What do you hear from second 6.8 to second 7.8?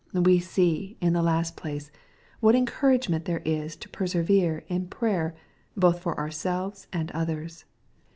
and others.